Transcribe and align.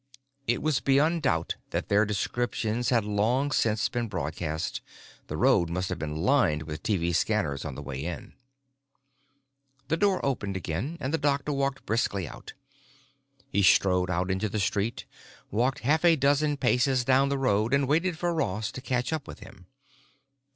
It 0.47 0.63
was 0.63 0.79
beyond 0.79 1.21
doubt 1.21 1.57
that 1.69 1.87
their 1.87 2.05
descriptions 2.07 2.89
had 2.89 3.05
long 3.05 3.51
since 3.51 3.87
been 3.87 4.07
broadcast; 4.07 4.81
the 5.27 5.37
road 5.37 5.69
must 5.69 5.89
have 5.89 5.99
been 5.99 6.15
lined 6.23 6.63
with 6.63 6.81
TV 6.81 7.13
scanners 7.13 7.63
on 7.63 7.75
the 7.75 7.83
way 7.83 8.03
in. 8.03 8.33
The 9.89 9.97
door 9.97 10.19
opened 10.25 10.57
again, 10.57 10.97
and 10.99 11.13
the 11.13 11.19
doctor 11.19 11.53
walked 11.53 11.85
briskly 11.85 12.27
out. 12.27 12.53
He 13.51 13.61
strode 13.61 14.09
out 14.09 14.31
into 14.31 14.49
the 14.49 14.59
street, 14.59 15.05
walked 15.51 15.81
half 15.81 16.03
a 16.03 16.15
dozen 16.15 16.57
paces 16.57 17.05
down 17.05 17.29
the 17.29 17.37
road, 17.37 17.71
and 17.71 17.87
waited 17.87 18.17
for 18.17 18.33
Ross 18.33 18.71
to 18.71 18.81
catch 18.81 19.13
up 19.13 19.27
with 19.27 19.41
him. 19.41 19.67